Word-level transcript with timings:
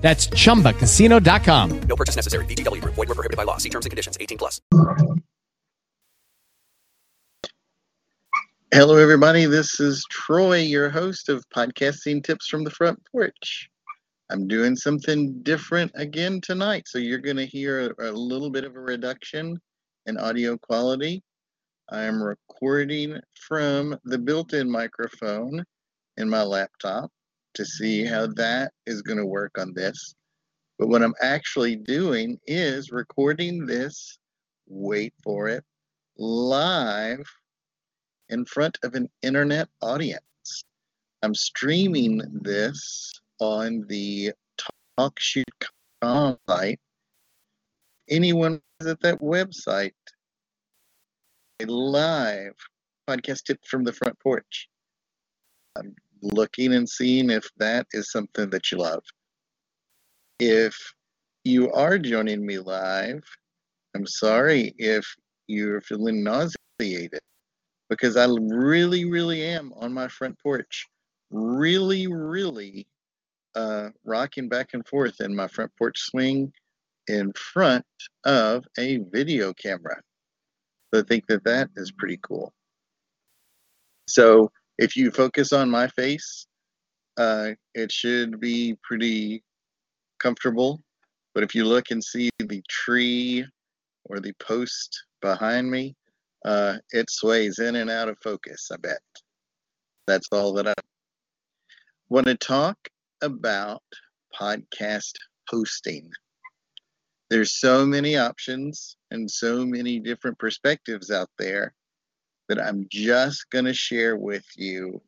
That's 0.00 0.28
chumbacasino.com. 0.28 1.80
No 1.82 1.96
purchase 1.96 2.16
necessary. 2.16 2.44
VGW 2.46 2.80
Group. 2.80 2.94
Void 2.94 3.08
were 3.08 3.14
prohibited 3.14 3.36
by 3.36 3.44
law. 3.44 3.58
See 3.58 3.68
terms 3.68 3.86
and 3.86 3.90
conditions. 3.90 4.16
18 4.20 4.38
plus. 4.38 4.60
Hello, 8.72 8.96
everybody. 8.96 9.46
This 9.46 9.80
is 9.80 10.06
Troy, 10.10 10.58
your 10.58 10.88
host 10.88 11.28
of 11.28 11.44
Podcasting 11.50 12.22
Tips 12.22 12.46
from 12.46 12.62
the 12.62 12.70
Front 12.70 13.00
Porch. 13.10 13.68
I'm 14.30 14.46
doing 14.46 14.76
something 14.76 15.42
different 15.42 15.90
again 15.96 16.40
tonight, 16.40 16.84
so 16.86 16.98
you're 16.98 17.18
going 17.18 17.36
to 17.36 17.46
hear 17.46 17.92
a, 17.98 18.10
a 18.10 18.12
little 18.12 18.48
bit 18.48 18.62
of 18.62 18.76
a 18.76 18.80
reduction 18.80 19.60
in 20.06 20.16
audio 20.18 20.56
quality. 20.56 21.20
I 21.90 22.04
am 22.04 22.22
recording 22.22 23.18
from 23.48 23.98
the 24.04 24.18
built 24.18 24.52
in 24.54 24.70
microphone 24.70 25.64
in 26.16 26.30
my 26.30 26.42
laptop 26.42 27.10
to 27.54 27.64
see 27.64 28.04
how 28.04 28.26
that 28.26 28.72
is 28.86 29.02
going 29.02 29.18
to 29.18 29.26
work 29.26 29.58
on 29.58 29.72
this. 29.74 30.14
But 30.78 30.88
what 30.88 31.02
I'm 31.02 31.14
actually 31.20 31.76
doing 31.76 32.38
is 32.46 32.90
recording 32.90 33.66
this, 33.66 34.18
wait 34.66 35.12
for 35.22 35.48
it, 35.48 35.64
live 36.16 37.26
in 38.28 38.44
front 38.44 38.78
of 38.82 38.94
an 38.94 39.08
internet 39.22 39.68
audience. 39.82 40.22
I'm 41.22 41.34
streaming 41.34 42.22
this 42.42 43.12
on 43.40 43.84
the 43.88 44.32
TalkShoe.com 44.98 46.38
site. 46.48 46.80
Anyone 48.08 48.60
at 48.80 49.00
that 49.00 49.20
website, 49.20 49.92
a 51.60 51.66
live 51.66 52.54
podcast 53.08 53.44
tip 53.44 53.58
from 53.66 53.84
the 53.84 53.92
front 53.92 54.18
porch. 54.20 54.68
Looking 56.22 56.74
and 56.74 56.88
seeing 56.88 57.30
if 57.30 57.48
that 57.58 57.86
is 57.92 58.10
something 58.10 58.50
that 58.50 58.70
you 58.70 58.78
love. 58.78 59.02
If 60.38 60.76
you 61.44 61.72
are 61.72 61.98
joining 61.98 62.44
me 62.44 62.58
live, 62.58 63.22
I'm 63.94 64.06
sorry 64.06 64.74
if 64.78 65.06
you're 65.46 65.80
feeling 65.80 66.22
nauseated 66.22 67.20
because 67.88 68.16
I 68.16 68.26
really, 68.40 69.04
really 69.04 69.42
am 69.42 69.72
on 69.76 69.92
my 69.92 70.08
front 70.08 70.38
porch, 70.40 70.86
really, 71.30 72.06
really 72.06 72.86
uh, 73.54 73.88
rocking 74.04 74.48
back 74.48 74.70
and 74.74 74.86
forth 74.86 75.20
in 75.20 75.34
my 75.34 75.48
front 75.48 75.72
porch 75.76 75.98
swing 75.98 76.52
in 77.08 77.32
front 77.32 77.84
of 78.24 78.64
a 78.78 78.98
video 79.10 79.52
camera. 79.52 80.00
So 80.92 81.00
I 81.00 81.02
think 81.02 81.26
that 81.26 81.44
that 81.44 81.70
is 81.76 81.90
pretty 81.92 82.18
cool. 82.22 82.52
So 84.06 84.50
if 84.80 84.96
you 84.96 85.10
focus 85.10 85.52
on 85.52 85.68
my 85.68 85.86
face, 85.88 86.46
uh, 87.18 87.50
it 87.74 87.92
should 87.92 88.40
be 88.40 88.76
pretty 88.82 89.44
comfortable. 90.18 90.80
But 91.34 91.44
if 91.44 91.54
you 91.54 91.66
look 91.66 91.90
and 91.90 92.02
see 92.02 92.30
the 92.38 92.62
tree 92.68 93.46
or 94.06 94.20
the 94.20 94.32
post 94.40 95.04
behind 95.20 95.70
me, 95.70 95.94
uh, 96.46 96.78
it 96.92 97.10
sways 97.10 97.58
in 97.58 97.76
and 97.76 97.90
out 97.90 98.08
of 98.08 98.16
focus, 98.24 98.70
I 98.72 98.78
bet. 98.78 99.00
That's 100.06 100.28
all 100.32 100.54
that 100.54 100.66
I 100.66 100.74
want 102.08 102.26
to 102.28 102.36
talk 102.36 102.78
about 103.20 103.82
podcast 104.34 105.12
hosting. 105.50 106.10
There's 107.28 107.60
so 107.60 107.84
many 107.84 108.16
options 108.16 108.96
and 109.10 109.30
so 109.30 109.66
many 109.66 110.00
different 110.00 110.38
perspectives 110.38 111.10
out 111.10 111.28
there 111.38 111.74
that 112.50 112.60
I'm 112.60 112.88
just 112.90 113.48
going 113.50 113.66
to 113.66 113.72
share 113.72 114.16
with 114.16 114.44
you 114.56 115.00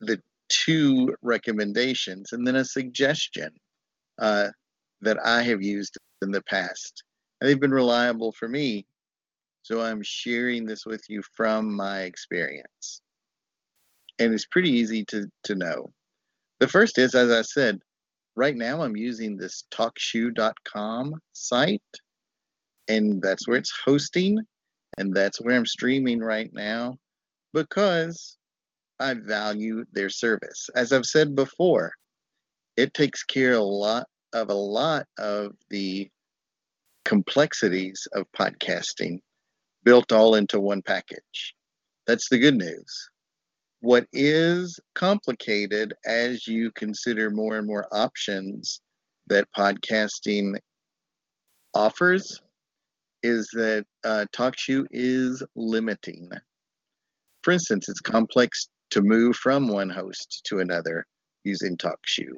the 0.00 0.22
two 0.48 1.16
recommendations 1.20 2.32
and 2.32 2.46
then 2.46 2.54
a 2.54 2.64
suggestion 2.64 3.50
uh, 4.20 4.50
that 5.00 5.18
I 5.26 5.42
have 5.42 5.62
used 5.62 5.98
in 6.22 6.30
the 6.30 6.42
past. 6.42 7.02
And 7.40 7.50
they've 7.50 7.58
been 7.58 7.72
reliable 7.72 8.30
for 8.30 8.46
me. 8.46 8.86
So 9.62 9.80
I'm 9.80 10.00
sharing 10.04 10.64
this 10.64 10.86
with 10.86 11.02
you 11.08 11.22
from 11.34 11.74
my 11.74 12.02
experience. 12.02 13.02
And 14.20 14.32
it's 14.32 14.46
pretty 14.46 14.70
easy 14.70 15.04
to, 15.06 15.26
to 15.42 15.56
know. 15.56 15.92
The 16.60 16.68
first 16.68 16.98
is, 16.98 17.16
as 17.16 17.32
I 17.32 17.42
said, 17.42 17.80
right 18.36 18.54
now 18.54 18.82
I'm 18.82 18.96
using 18.96 19.36
this 19.36 19.64
talkshoe.com 19.72 21.16
site, 21.32 21.82
and 22.86 23.20
that's 23.20 23.48
where 23.48 23.58
it's 23.58 23.76
hosting 23.84 24.38
and 24.96 25.14
that's 25.14 25.40
where 25.40 25.56
I'm 25.56 25.66
streaming 25.66 26.20
right 26.20 26.50
now 26.52 26.96
because 27.52 28.36
I 28.98 29.14
value 29.14 29.84
their 29.92 30.08
service. 30.10 30.68
As 30.74 30.92
I've 30.92 31.06
said 31.06 31.34
before, 31.34 31.92
it 32.76 32.94
takes 32.94 33.22
care 33.22 33.54
a 33.54 33.62
lot 33.62 34.06
of 34.32 34.50
a 34.50 34.54
lot 34.54 35.06
of 35.18 35.52
the 35.70 36.08
complexities 37.04 38.06
of 38.14 38.26
podcasting 38.36 39.18
built 39.84 40.12
all 40.12 40.34
into 40.34 40.60
one 40.60 40.82
package. 40.82 41.54
That's 42.06 42.28
the 42.28 42.38
good 42.38 42.56
news. 42.56 43.10
What 43.80 44.06
is 44.12 44.80
complicated 44.94 45.94
as 46.04 46.46
you 46.46 46.72
consider 46.72 47.30
more 47.30 47.58
and 47.58 47.66
more 47.66 47.86
options 47.92 48.80
that 49.28 49.46
podcasting 49.56 50.56
offers 51.74 52.40
is 53.26 53.48
that 53.52 53.84
uh, 54.04 54.24
TalkShoe 54.32 54.86
is 54.92 55.42
limiting. 55.56 56.30
For 57.42 57.52
instance, 57.52 57.88
it's 57.88 58.00
complex 58.00 58.68
to 58.90 59.02
move 59.02 59.36
from 59.36 59.68
one 59.68 59.90
host 59.90 60.42
to 60.44 60.60
another 60.60 61.04
using 61.44 61.76
TalkShoe. 61.76 62.36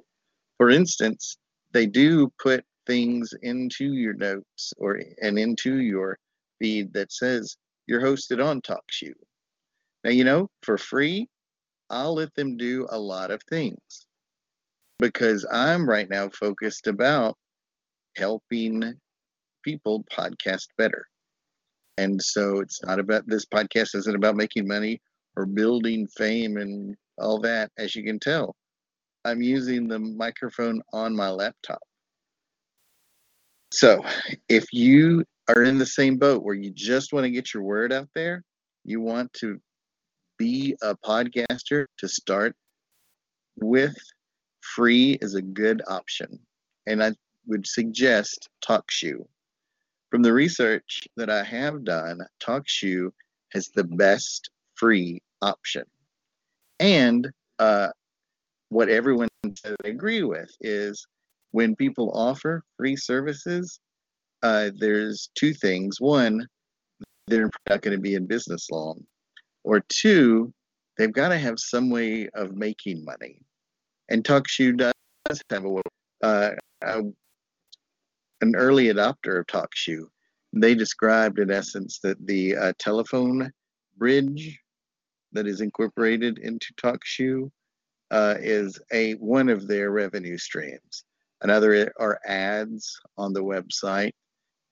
For 0.57 0.71
instance, 0.71 1.37
they 1.73 1.87
do 1.87 2.33
put 2.43 2.65
things 2.87 3.35
into 3.43 3.93
your 3.93 4.15
notes 4.15 4.73
or 4.79 5.01
and 5.21 5.39
into 5.39 5.81
your 5.81 6.19
feed 6.59 6.93
that 6.95 7.13
says 7.13 7.57
you're 7.87 8.01
hosted 8.01 8.45
on 8.45 8.63
TalkShoe. 8.63 9.13
Now, 10.05 10.11
you 10.11 10.25
know, 10.25 10.49
for 10.63 10.79
free, 10.79 11.29
I'll 11.91 12.15
let 12.15 12.35
them 12.35 12.57
do 12.57 12.87
a 12.91 12.99
lot 12.99 13.31
of 13.31 13.43
things 13.43 14.07
because 14.99 15.47
I'm 15.53 15.89
right 15.89 16.09
now 16.09 16.31
focused 16.31 16.87
about 16.87 17.37
helping 18.17 18.95
people 19.69 20.03
podcast 20.11 20.69
better. 20.79 21.05
And 21.99 22.23
so 22.23 22.61
it's 22.61 22.83
not 22.83 22.99
about 22.99 23.27
this 23.27 23.45
podcast 23.45 23.95
isn't 23.95 24.17
about 24.17 24.35
making 24.35 24.67
money 24.67 25.03
or 25.37 25.45
building 25.45 26.07
fame 26.17 26.57
and 26.57 26.97
all 27.19 27.39
that, 27.41 27.71
as 27.77 27.95
you 27.95 28.03
can 28.03 28.19
tell. 28.19 28.57
I'm 29.27 29.43
using 29.43 29.87
the 29.87 29.99
microphone 29.99 30.81
on 30.95 31.15
my 31.15 31.29
laptop. 31.29 31.83
So 33.73 34.03
if 34.49 34.73
you 34.73 35.25
are 35.49 35.63
in 35.65 35.77
the 35.77 35.85
same 35.85 36.17
boat 36.17 36.43
where 36.43 36.55
you 36.55 36.71
just 36.71 37.13
want 37.13 37.25
to 37.25 37.31
get 37.31 37.53
your 37.53 37.63
word 37.63 37.93
out 37.93 38.09
there, 38.15 38.43
you 38.85 39.03
want 39.03 39.31
to 39.35 39.61
be 40.39 40.77
a 40.81 40.97
podcaster 40.97 41.85
to 41.99 42.09
start 42.09 42.57
with, 43.61 43.97
free 44.63 45.19
is 45.21 45.35
a 45.35 45.43
good 45.43 45.83
option. 45.87 46.39
And 46.87 47.05
I 47.05 47.13
would 47.47 47.67
suggest 47.67 48.49
TalkShoe. 48.67 49.27
From 50.11 50.23
the 50.23 50.33
research 50.33 51.03
that 51.17 51.29
I 51.29 51.45
have 51.45 51.85
done, 51.85 52.21
TalkShoe 52.41 53.11
has 53.53 53.69
the 53.69 53.85
best 53.85 54.51
free 54.75 55.21
option. 55.43 55.85
And 56.81 57.29
uh, 57.59 57.89
what 58.71 58.89
everyone 58.89 59.29
says 59.57 59.77
they 59.83 59.91
agree 59.91 60.23
with 60.23 60.51
is 60.61 61.07
when 61.51 61.77
people 61.77 62.11
offer 62.15 62.63
free 62.77 62.97
services, 62.97 63.81
uh, 64.43 64.71
there's 64.79 65.31
two 65.35 65.53
things. 65.53 66.01
One, 66.01 66.47
they're 67.27 67.51
not 67.69 67.83
going 67.83 67.97
to 67.97 68.01
be 68.01 68.15
in 68.15 68.27
business 68.27 68.69
long. 68.71 69.05
Or 69.65 69.83
two, 69.89 70.53
they've 70.97 71.13
got 71.13 71.29
to 71.29 71.39
have 71.39 71.59
some 71.59 71.91
way 71.91 72.29
of 72.35 72.57
making 72.57 73.05
money. 73.05 73.41
And 74.09 74.25
TalkShoe 74.25 74.77
does 74.77 75.43
have 75.51 75.65
a, 75.67 75.83
uh, 76.23 76.51
a 76.83 77.03
an 78.41 78.55
early 78.57 78.87
adopter 78.87 79.41
of 79.41 79.47
TalkShoe. 79.47 80.07
They 80.53 80.75
described, 80.75 81.39
in 81.39 81.51
essence, 81.51 81.99
that 82.03 82.25
the 82.27 82.57
uh, 82.57 82.73
telephone 82.79 83.53
bridge 83.97 84.59
that 85.33 85.47
is 85.47 85.61
incorporated 85.61 86.39
into 86.39 86.73
TalkShoe 86.75 87.51
uh, 88.11 88.37
is 88.39 88.81
a 88.93 89.13
one 89.15 89.49
of 89.49 89.69
their 89.69 89.91
revenue 89.91 90.39
streams. 90.39 91.05
Another 91.43 91.93
are 91.99 92.19
ads 92.27 92.99
on 93.17 93.33
the 93.33 93.43
website, 93.43 94.13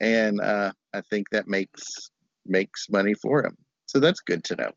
and 0.01 0.41
uh, 0.41 0.73
I 0.95 1.01
think 1.03 1.29
that 1.31 1.47
makes 1.47 2.11
makes 2.47 2.89
money 2.89 3.15
for 3.15 3.43
them. 3.43 3.57
So 3.87 4.01
that's 4.01 4.21
good 4.21 4.43
to 4.45 4.57
know. 4.57 4.71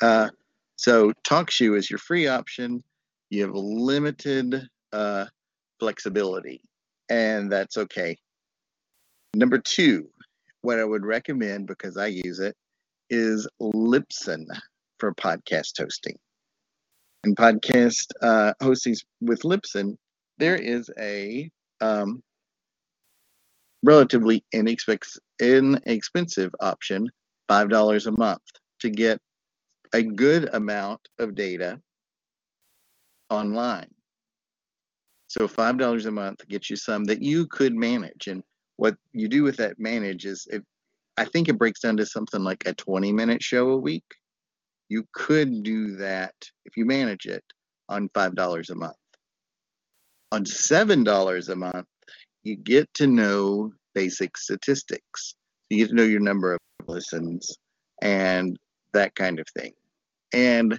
Uh, 0.00 0.28
so 0.76 1.12
TalkShoe 1.24 1.76
is 1.76 1.90
your 1.90 1.98
free 1.98 2.28
option. 2.28 2.82
You 3.30 3.42
have 3.42 3.54
limited 3.54 4.68
uh, 4.92 5.26
flexibility, 5.78 6.62
and 7.08 7.50
that's 7.50 7.76
okay. 7.76 8.16
Number 9.34 9.58
two, 9.58 10.08
what 10.62 10.78
I 10.78 10.84
would 10.84 11.04
recommend 11.04 11.66
because 11.66 11.96
I 11.96 12.06
use 12.06 12.40
it 12.40 12.56
is 13.10 13.48
Libsyn 13.60 14.44
for 14.98 15.14
podcast 15.14 15.78
hosting. 15.78 16.16
And 17.24 17.36
podcast 17.36 18.06
uh, 18.22 18.52
hosting 18.62 18.96
with 19.20 19.42
Libsyn, 19.42 19.96
there 20.38 20.56
is 20.56 20.90
a 20.98 21.50
um, 21.80 22.22
relatively 23.82 24.44
inexpensive, 24.52 25.22
inexpensive 25.40 26.54
option, 26.60 27.08
$5 27.50 28.06
a 28.06 28.12
month, 28.12 28.42
to 28.80 28.90
get 28.90 29.20
a 29.92 30.02
good 30.02 30.48
amount 30.52 31.00
of 31.18 31.34
data 31.34 31.80
online. 33.30 33.88
So 35.28 35.46
$5 35.46 36.06
a 36.06 36.10
month 36.10 36.46
gets 36.48 36.70
you 36.70 36.76
some 36.76 37.04
that 37.04 37.22
you 37.22 37.46
could 37.46 37.74
manage. 37.74 38.26
And 38.26 38.42
what 38.76 38.96
you 39.12 39.28
do 39.28 39.42
with 39.42 39.56
that 39.58 39.78
manage 39.78 40.24
is 40.24 40.46
it, 40.50 40.64
I 41.16 41.24
think 41.26 41.48
it 41.48 41.58
breaks 41.58 41.80
down 41.80 41.98
to 41.98 42.06
something 42.06 42.42
like 42.42 42.64
a 42.66 42.72
20 42.74 43.12
minute 43.12 43.42
show 43.42 43.70
a 43.70 43.76
week. 43.76 44.04
You 44.88 45.04
could 45.12 45.62
do 45.62 45.96
that 45.96 46.34
if 46.64 46.76
you 46.76 46.86
manage 46.86 47.26
it 47.26 47.44
on 47.88 48.08
$5 48.10 48.70
a 48.70 48.74
month. 48.74 48.96
On 50.32 50.44
$7 50.44 51.48
a 51.48 51.56
month, 51.56 51.86
you 52.42 52.56
get 52.56 52.92
to 52.94 53.06
know 53.06 53.72
basic 53.94 54.36
statistics. 54.38 55.34
You 55.68 55.78
get 55.78 55.88
to 55.90 55.94
know 55.94 56.04
your 56.04 56.20
number 56.20 56.54
of 56.54 56.60
listens 56.86 57.54
and 58.00 58.58
that 58.94 59.14
kind 59.14 59.40
of 59.40 59.46
thing. 59.56 59.72
And 60.32 60.78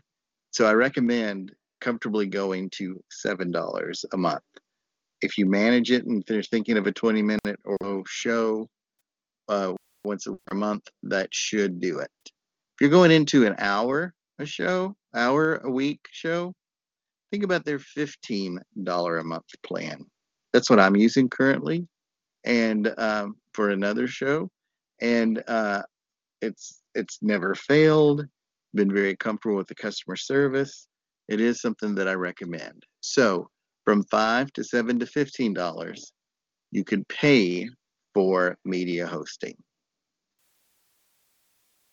so 0.52 0.66
I 0.66 0.74
recommend 0.74 1.52
comfortably 1.82 2.26
going 2.28 2.70
to 2.72 3.02
$7 3.26 4.06
a 4.14 4.18
month. 4.18 4.44
If 5.22 5.38
you 5.38 5.46
manage 5.46 5.92
it 5.92 6.06
and 6.06 6.24
they're 6.28 6.44
thinking 6.44 6.78
of 6.78 6.88
a 6.88 6.92
20 6.92 7.22
minute 7.22 7.60
or 7.66 8.04
show 8.08 8.68
uh, 9.48 9.74
once 10.04 10.28
a 10.28 10.56
month, 10.56 10.88
that 11.04 11.30
should 11.34 11.82
do 11.82 12.00
it. 12.00 12.12
If 12.26 12.82
you're 12.82 12.90
going 12.90 13.12
into 13.12 13.46
an 13.46 13.56
hour 13.60 14.14
a 14.40 14.46
show, 14.46 14.96
hour 15.14 15.58
a 15.58 15.70
week 15.70 16.00
show, 16.12 16.54
think 17.32 17.44
about 17.44 17.66
their 17.66 17.80
$15 17.80 18.60
a 19.20 19.24
month 19.24 19.44
plan. 19.66 20.06
That's 20.54 20.70
what 20.70 20.80
I'm 20.80 20.96
using 20.96 21.30
currently 21.30 21.88
and 22.46 22.94
um, 22.98 23.36
for 23.54 23.70
another 23.70 24.08
show. 24.08 24.50
And 25.02 25.44
uh, 25.48 25.84
it's 26.42 26.82
it's 26.96 27.20
never 27.22 27.56
failed. 27.56 28.26
Been 28.74 28.94
very 28.94 29.16
comfortable 29.16 29.58
with 29.58 29.68
the 29.68 29.76
customer 29.76 30.16
service. 30.16 30.88
It 31.30 31.40
is 31.40 31.62
something 31.62 31.96
that 31.96 32.08
I 32.08 32.14
recommend. 32.14 32.86
So 33.02 33.50
from 33.86 34.04
five 34.06 34.52
to 34.54 34.64
seven 34.64 35.00
to 35.00 35.06
fifteen 35.06 35.54
dollars, 35.54 36.12
you 36.72 36.84
could 36.84 37.08
pay 37.08 37.70
for 38.14 38.58
media 38.66 39.06
hosting. 39.06 39.56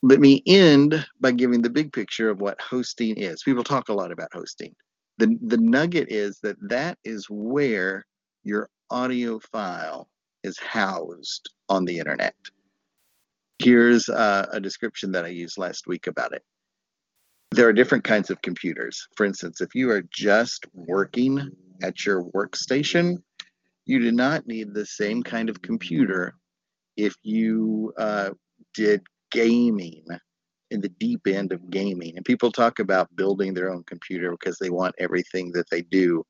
Let 0.02 0.20
me 0.20 0.42
end 0.46 1.06
by 1.20 1.32
giving 1.32 1.62
the 1.62 1.70
big 1.70 1.92
picture 1.92 2.30
of 2.30 2.40
what 2.40 2.60
hosting 2.60 3.16
is. 3.16 3.42
People 3.42 3.64
talk 3.64 3.88
a 3.88 3.94
lot 3.94 4.10
about 4.12 4.32
hosting. 4.32 4.74
The, 5.18 5.36
the 5.42 5.56
nugget 5.58 6.10
is 6.10 6.38
that 6.42 6.56
that 6.68 6.98
is 7.04 7.26
where 7.28 8.06
your 8.42 8.68
audio 8.90 9.38
file 9.40 10.08
is 10.44 10.58
housed 10.58 11.50
on 11.68 11.84
the 11.84 11.98
internet. 11.98 12.34
Here's 13.58 14.08
uh, 14.08 14.46
a 14.52 14.60
description 14.60 15.12
that 15.12 15.24
I 15.24 15.28
used 15.28 15.58
last 15.58 15.86
week 15.86 16.06
about 16.06 16.32
it. 16.32 16.42
There 17.52 17.69
are 17.69 17.72
different 17.72 18.04
kinds 18.04 18.31
of 18.31 18.43
computers. 18.43 19.06
For 19.16 19.25
instance, 19.25 19.60
if 19.60 19.75
you 19.75 19.90
are 19.90 20.02
just 20.12 20.66
working 20.75 21.50
at 21.82 22.04
your 22.04 22.25
workstation, 22.25 23.22
you 23.84 24.00
do 24.00 24.12
not 24.12 24.46
need 24.46 24.75
the 24.75 24.84
same 24.84 25.22
kind 25.22 25.48
of 25.48 25.62
computer 25.62 26.34
if 26.96 27.14
you 27.22 27.93
uh, 27.98 28.31
did 28.75 29.02
gaming 29.31 30.04
in 30.70 30.81
the 30.81 30.88
deep 30.88 31.26
end 31.26 31.52
of 31.52 31.70
gaming. 31.70 32.16
And 32.16 32.25
people 32.25 32.50
talk 32.50 32.81
about 32.81 33.14
building 33.14 33.54
their 33.54 33.70
own 33.70 33.84
computer 33.84 34.32
because 34.32 34.58
they 34.58 34.70
want 34.70 34.94
everything 34.98 35.52
that 35.52 35.70
they 35.70 35.82
do 35.82 36.25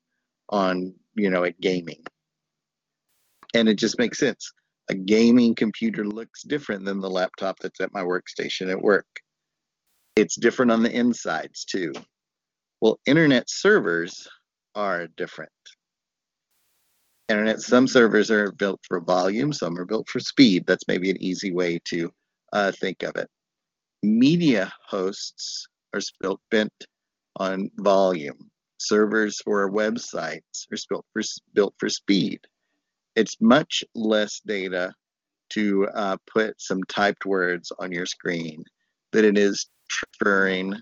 on, 0.49 0.93
you 1.15 1.29
know, 1.29 1.43
at 1.43 1.59
gaming. 1.59 2.03
And 3.53 3.67
it 3.67 3.75
just 3.75 3.97
makes 3.97 4.19
sense. 4.19 4.51
A 4.89 4.93
gaming 4.95 5.55
computer 5.55 6.05
looks 6.05 6.43
different 6.43 6.85
than 6.85 7.01
the 7.01 7.09
laptop 7.09 7.57
that's 7.59 7.81
at 7.81 7.93
my 7.93 8.01
workstation 8.01 8.69
at 8.69 8.81
work. 8.81 9.07
It's 10.17 10.35
different 10.35 10.71
on 10.71 10.83
the 10.83 10.91
insides 10.91 11.65
too. 11.65 11.93
Well, 12.81 12.99
internet 13.05 13.49
servers 13.49 14.27
are 14.75 15.07
different. 15.17 15.51
Internet, 17.29 17.61
some 17.61 17.87
servers 17.87 18.31
are 18.31 18.51
built 18.53 18.81
for 18.87 19.01
volume, 19.01 19.53
some 19.53 19.77
are 19.79 19.85
built 19.85 20.09
for 20.09 20.19
speed. 20.19 20.65
That's 20.67 20.87
maybe 20.87 21.11
an 21.11 21.21
easy 21.21 21.51
way 21.53 21.79
to 21.85 22.11
uh, 22.53 22.73
think 22.73 23.03
of 23.03 23.15
it. 23.17 23.29
Media 24.03 24.73
hosts 24.87 25.67
are 25.93 26.01
built 26.21 26.41
bent 26.51 26.73
on 27.37 27.71
volume. 27.77 28.51
Servers 28.79 29.41
for 29.45 29.71
websites 29.71 30.65
are 30.71 30.77
built 30.89 31.05
for, 31.13 31.23
built 31.53 31.75
for 31.79 31.89
speed 31.89 32.39
it's 33.17 33.37
much 33.41 33.83
less 33.95 34.41
data 34.45 34.93
to 35.51 35.87
uh, 35.95 36.17
put 36.31 36.61
some 36.61 36.83
typed 36.85 37.25
words 37.25 37.71
on 37.79 37.91
your 37.91 38.05
screen 38.05 38.63
than 39.17 39.25
it 39.25 39.35
is 39.35 39.65
transferring 39.89 40.75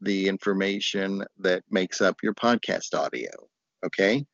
the 0.00 0.26
information 0.26 1.24
that 1.38 1.62
makes 1.70 2.00
up 2.00 2.16
your 2.20 2.34
podcast 2.34 2.98
audio. 2.98 3.30
Okay. 3.84 4.26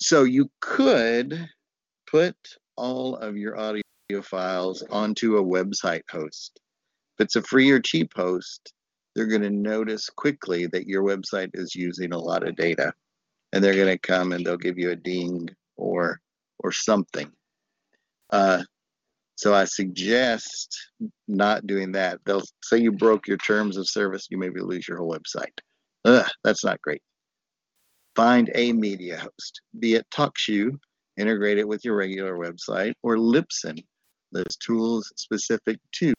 So 0.00 0.24
you 0.24 0.50
could 0.62 1.46
put 2.10 2.34
all 2.74 3.16
of 3.16 3.36
your 3.36 3.58
audio 3.58 3.82
files 4.22 4.82
onto 4.88 5.36
a 5.36 5.44
website 5.44 6.04
host. 6.10 6.58
If 7.18 7.24
it's 7.24 7.36
a 7.36 7.42
free 7.42 7.70
or 7.70 7.80
cheap 7.80 8.12
host, 8.16 8.72
they're 9.14 9.26
going 9.26 9.42
to 9.42 9.50
notice 9.50 10.08
quickly 10.08 10.66
that 10.68 10.86
your 10.86 11.02
website 11.02 11.50
is 11.52 11.74
using 11.74 12.14
a 12.14 12.18
lot 12.18 12.48
of 12.48 12.56
data. 12.56 12.94
And 13.52 13.62
they're 13.62 13.74
going 13.74 13.94
to 13.94 13.98
come 13.98 14.32
and 14.32 14.44
they'll 14.44 14.56
give 14.56 14.78
you 14.78 14.90
a 14.92 14.96
ding 14.96 15.50
or 15.76 16.18
or 16.60 16.72
something. 16.72 17.30
Uh, 18.30 18.62
so 19.36 19.54
I 19.54 19.64
suggest 19.66 20.90
not 21.28 21.66
doing 21.66 21.92
that. 21.92 22.20
They'll 22.24 22.42
say 22.62 22.78
you 22.78 22.92
broke 22.92 23.28
your 23.28 23.36
terms 23.36 23.76
of 23.76 23.88
service, 23.88 24.26
you 24.30 24.38
maybe 24.38 24.60
lose 24.60 24.88
your 24.88 24.98
whole 24.98 25.14
website. 25.14 25.60
Ugh, 26.06 26.26
that's 26.42 26.64
not 26.64 26.80
great. 26.80 27.02
Find 28.14 28.50
a 28.54 28.72
media 28.72 29.18
host, 29.18 29.60
be 29.78 29.94
it 29.94 30.06
TalkShoe, 30.10 30.78
integrate 31.18 31.58
it 31.58 31.68
with 31.68 31.84
your 31.84 31.96
regular 31.96 32.38
website, 32.38 32.94
or 33.02 33.16
Libsyn, 33.16 33.78
those 34.32 34.56
tools 34.56 35.12
specific 35.16 35.78
to 35.92 36.14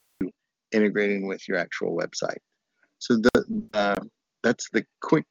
integrating 0.72 1.28
with 1.28 1.48
your 1.48 1.58
actual 1.58 1.98
website. 1.98 2.38
So 3.00 3.18
the, 3.18 3.64
uh, 3.74 3.96
that's 4.44 4.70
the 4.74 4.86
quick 5.02 5.26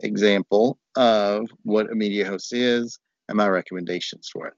example 0.00 0.78
of 0.96 1.48
what 1.64 1.90
a 1.90 1.94
media 1.94 2.26
host 2.26 2.54
is 2.54 2.98
and 3.28 3.36
my 3.36 3.48
recommendations 3.48 4.30
for 4.32 4.46
it. 4.46 4.54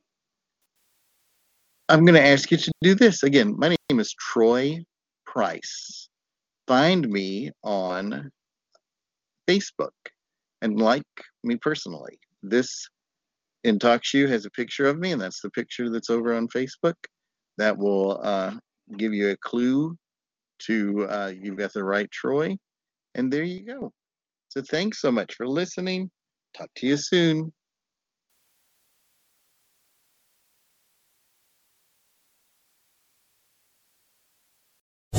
I'm 1.89 2.05
going 2.05 2.21
to 2.21 2.27
ask 2.27 2.51
you 2.51 2.57
to 2.57 2.73
do 2.83 2.95
this 2.97 3.23
again. 3.23 3.55
My 3.57 3.69
name 3.69 4.01
is 4.01 4.13
Troy 4.15 4.85
Price. 5.25 6.09
Find 6.67 7.09
me 7.09 7.53
on 7.63 8.29
Facebook 9.49 9.91
and 10.63 10.81
like 10.81 11.05
me 11.45 11.55
personally. 11.57 12.19
This 12.43 12.89
in 13.63 13.79
TalkShoe 13.79 14.29
has 14.29 14.47
a 14.47 14.51
picture 14.51 14.87
of 14.87 14.99
me, 14.99 15.13
and 15.13 15.21
that's 15.21 15.41
the 15.41 15.51
picture 15.51 15.89
that's 15.89 16.11
over 16.11 16.35
on 16.35 16.49
Facebook. 16.49 16.95
That 17.59 17.79
will 17.79 18.21
uh, 18.21 18.55
give 18.97 19.15
you 19.15 19.31
a 19.31 19.37
clue 19.37 19.97
to 20.67 21.07
uh, 21.09 21.33
you've 21.41 21.57
got 21.57 21.73
the 21.73 21.85
right 21.85 22.11
Troy. 22.11 22.57
And 23.15 23.33
there 23.33 23.45
you 23.45 23.65
go. 23.65 23.93
So 24.49 24.61
thanks 24.61 25.01
so 25.01 25.13
much 25.13 25.35
for 25.35 25.47
listening. 25.47 26.11
Talk 26.57 26.69
to 26.77 26.87
you 26.89 26.97
soon. 26.97 27.53